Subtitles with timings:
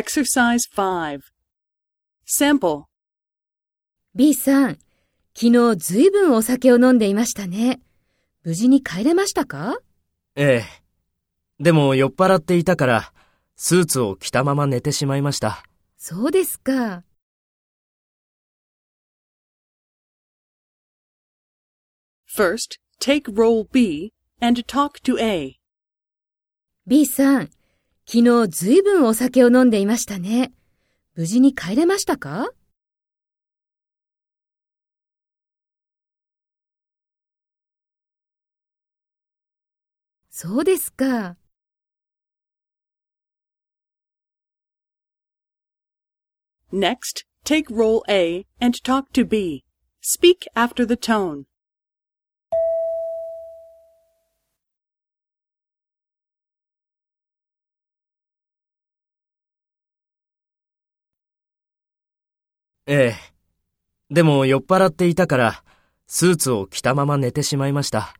[0.00, 1.20] Exercise 5.
[2.26, 2.84] Sample.
[4.14, 4.78] B さん、
[5.34, 7.82] 昨日ずいぶんお酒を飲んでいましたね。
[8.42, 9.76] 無事に帰れましたか？
[10.36, 11.62] ええ。
[11.62, 13.12] でも酔っ払っていたから、
[13.56, 15.62] スーツを着たまま寝てしまいました。
[15.98, 17.04] そうですか。
[22.26, 25.60] First, take role B and talk to A.
[26.86, 27.50] B さん、
[28.12, 30.52] 昨日ずいぶんお酒を飲んでいましたね。
[31.14, 32.50] 無事に帰れましたか
[40.28, 41.36] そうですか。
[46.72, 49.62] Next, take role A and talk to B.
[50.02, 51.49] Speak after the tone.
[62.86, 64.14] ええ。
[64.14, 65.64] でも酔っ払っていたから、
[66.06, 68.14] スーツを着たまま寝てしまいました。